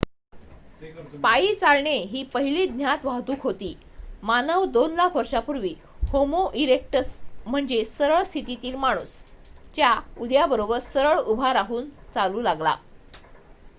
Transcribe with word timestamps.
पायी 1.23 1.53
चालणे 1.55 1.91
ही 2.11 2.23
पहिली 2.27 2.65
ज्ञात 2.67 3.03
वाहतूक 3.05 3.41
होती 3.41 3.67
मानव 4.23 4.63
दोन 4.69 4.95
लाख 4.95 5.15
वर्षांपूर्वी 5.15 5.73
होमो 6.11 6.41
इरेक्टस 6.55 7.11
म्हणजे 7.45 7.83
सरळ 7.87 8.23
स्थितीतील 8.23 8.75
माणूस 8.77 9.15
च्या 9.75 9.93
उदयाबरोबर 10.19 10.79
सरळ 10.85 11.19
उभा 11.27 11.53
राहून 11.53 11.89
चालू 12.13 12.41
लागला 12.41 12.75